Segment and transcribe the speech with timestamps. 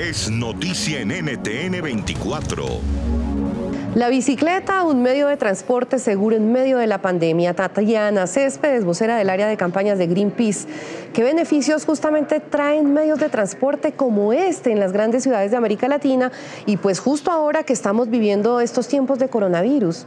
[0.00, 2.64] es noticia en NTN 24.
[3.94, 7.52] La bicicleta, un medio de transporte seguro en medio de la pandemia.
[7.52, 10.66] Tatiana Céspedes, vocera del área de campañas de Greenpeace.
[11.12, 15.86] ¿Qué beneficios justamente traen medios de transporte como este en las grandes ciudades de América
[15.86, 16.32] Latina
[16.64, 20.06] y pues justo ahora que estamos viviendo estos tiempos de coronavirus?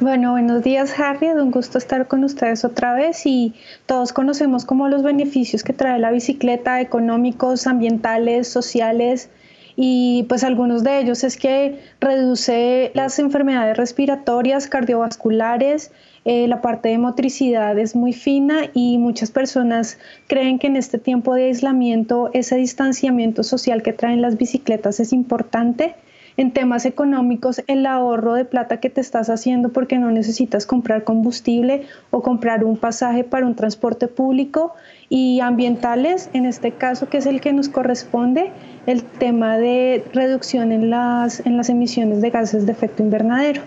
[0.00, 3.52] Bueno, buenos días Harry, es un gusto estar con ustedes otra vez y
[3.84, 9.28] todos conocemos como los beneficios que trae la bicicleta, económicos, ambientales, sociales
[9.76, 15.92] y pues algunos de ellos es que reduce las enfermedades respiratorias, cardiovasculares,
[16.24, 19.98] eh, la parte de motricidad es muy fina y muchas personas
[20.28, 25.12] creen que en este tiempo de aislamiento ese distanciamiento social que traen las bicicletas es
[25.12, 25.94] importante
[26.36, 31.04] en temas económicos, el ahorro de plata que te estás haciendo porque no necesitas comprar
[31.04, 34.74] combustible o comprar un pasaje para un transporte público
[35.08, 38.52] y ambientales, en este caso que es el que nos corresponde,
[38.86, 43.62] el tema de reducción en las, en las emisiones de gases de efecto invernadero.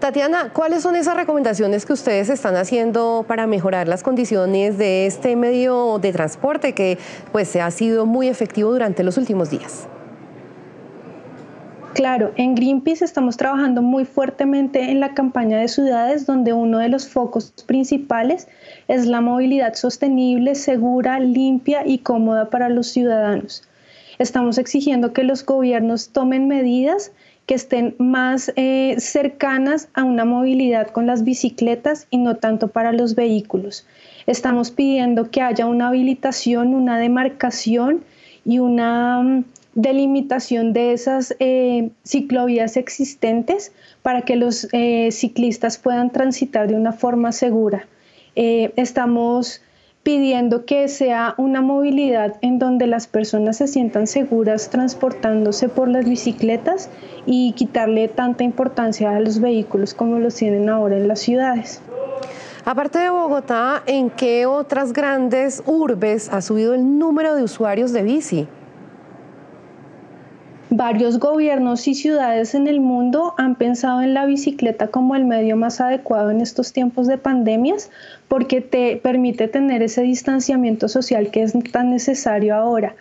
[0.00, 5.36] Tatiana, ¿cuáles son esas recomendaciones que ustedes están haciendo para mejorar las condiciones de este
[5.36, 6.96] medio de transporte que
[7.32, 9.89] pues ha sido muy efectivo durante los últimos días?
[11.94, 16.88] Claro, en Greenpeace estamos trabajando muy fuertemente en la campaña de ciudades donde uno de
[16.88, 18.46] los focos principales
[18.86, 23.64] es la movilidad sostenible, segura, limpia y cómoda para los ciudadanos.
[24.20, 27.10] Estamos exigiendo que los gobiernos tomen medidas
[27.46, 32.92] que estén más eh, cercanas a una movilidad con las bicicletas y no tanto para
[32.92, 33.84] los vehículos.
[34.28, 38.04] Estamos pidiendo que haya una habilitación, una demarcación
[38.44, 39.44] y una mm,
[39.74, 46.92] delimitación de esas eh, ciclovías existentes para que los eh, ciclistas puedan transitar de una
[46.92, 47.86] forma segura.
[48.36, 49.62] Eh, estamos
[50.02, 56.08] pidiendo que sea una movilidad en donde las personas se sientan seguras transportándose por las
[56.08, 56.88] bicicletas
[57.26, 61.82] y quitarle tanta importancia a los vehículos como los tienen ahora en las ciudades.
[62.64, 68.02] Aparte de Bogotá, ¿en qué otras grandes urbes ha subido el número de usuarios de
[68.02, 68.48] bici?
[70.72, 75.56] Varios gobiernos y ciudades en el mundo han pensado en la bicicleta como el medio
[75.56, 77.90] más adecuado en estos tiempos de pandemias
[78.28, 82.94] porque te permite tener ese distanciamiento social que es tan necesario ahora.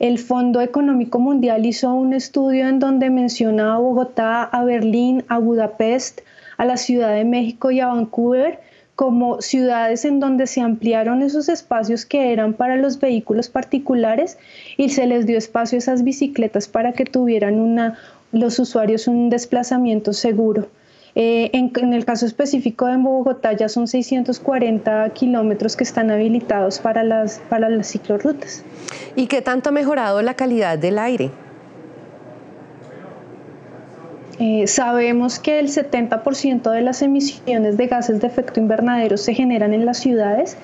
[0.00, 5.38] El Fondo Económico Mundial hizo un estudio en donde menciona a Bogotá, a Berlín, a
[5.38, 6.20] Budapest,
[6.58, 8.60] a la Ciudad de México y a Vancouver
[8.94, 14.38] como ciudades en donde se ampliaron esos espacios que eran para los vehículos particulares
[14.76, 17.98] y se les dio espacio a esas bicicletas para que tuvieran una,
[18.32, 20.68] los usuarios un desplazamiento seguro.
[21.16, 27.04] Eh, en, el caso específico de Bogotá ya son 640 kilómetros que están habilitados para
[27.04, 28.64] las, para las ciclorrutas.
[29.14, 31.30] ¿Y qué tanto ha mejorado la calidad del aire?
[34.46, 39.72] Eh, sabemos que el 70% de las emisiones de gases de efecto invernadero se generan
[39.72, 40.58] en las ciudades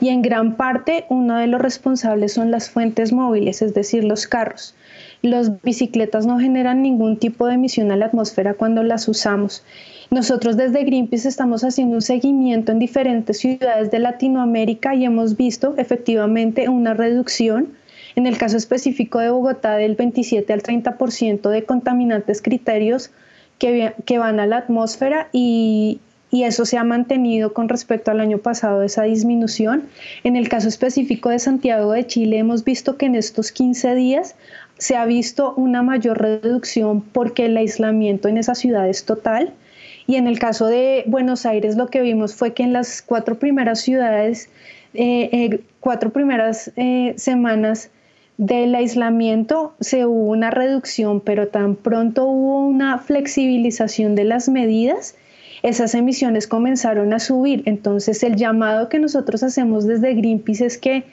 [0.00, 4.28] y en gran parte uno de los responsables son las fuentes móviles, es decir, los
[4.28, 4.76] carros.
[5.20, 9.64] Las bicicletas no generan ningún tipo de emisión a la atmósfera cuando las usamos.
[10.12, 15.74] Nosotros desde Greenpeace estamos haciendo un seguimiento en diferentes ciudades de Latinoamérica y hemos visto
[15.76, 17.72] efectivamente una reducción
[18.16, 23.10] en el caso específico de Bogotá, del 27 al 30% de contaminantes criterios
[23.58, 26.00] que, que van a la atmósfera y,
[26.34, 29.84] y eso se ha mantenido con respecto al año pasado, esa disminución.
[30.24, 34.34] En el caso específico de Santiago de Chile, hemos visto que en estos 15 días
[34.78, 39.52] se ha visto una mayor reducción porque el aislamiento en esa ciudad es total.
[40.08, 43.38] Y en el caso de Buenos Aires, lo que vimos fue que en las cuatro
[43.38, 44.48] primeras ciudades,
[44.92, 47.90] eh, eh, cuatro primeras eh, semanas,
[48.36, 55.16] del aislamiento se hubo una reducción, pero tan pronto hubo una flexibilización de las medidas,
[55.62, 57.62] esas emisiones comenzaron a subir.
[57.64, 61.04] Entonces el llamado que nosotros hacemos desde Greenpeace es que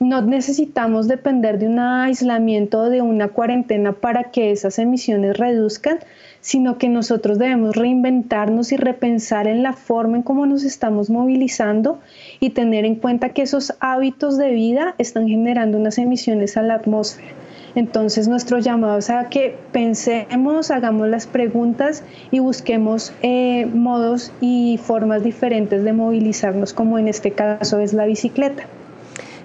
[0.00, 5.98] no necesitamos depender de un aislamiento o de una cuarentena para que esas emisiones reduzcan,
[6.40, 11.98] sino que nosotros debemos reinventarnos y repensar en la forma en cómo nos estamos movilizando
[12.38, 16.74] y tener en cuenta que esos hábitos de vida están generando unas emisiones a la
[16.74, 17.32] atmósfera.
[17.74, 24.78] Entonces nuestro llamado es a que pensemos, hagamos las preguntas y busquemos eh, modos y
[24.82, 28.64] formas diferentes de movilizarnos, como en este caso es la bicicleta.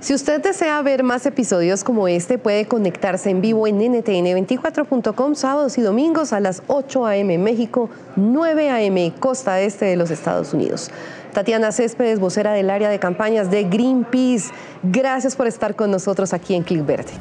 [0.00, 5.76] Si usted desea ver más episodios como este, puede conectarse en vivo en ntn24.com sábados
[5.76, 7.36] y domingos a las 8 a.m.
[7.36, 9.12] México, 9 a.m.
[9.20, 10.90] costa este de los Estados Unidos.
[11.34, 14.50] Tatiana Céspedes, vocera del área de campañas de Greenpeace,
[14.82, 17.12] gracias por estar con nosotros aquí en Click Verde.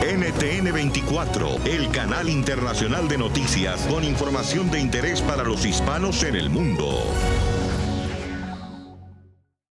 [0.00, 6.36] NTN 24, el canal internacional de noticias con información de interés para los hispanos en
[6.36, 6.88] el mundo.